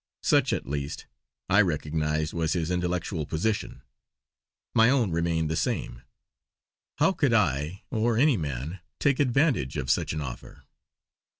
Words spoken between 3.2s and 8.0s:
position; my own remained the same. How could I,